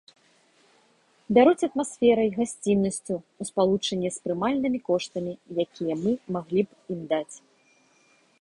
[1.37, 5.33] Бяруць атмасферай, гасціннасцю ў спалучэнні з прымальнымі коштамі,
[5.65, 7.35] якія мы маглі б ім даць.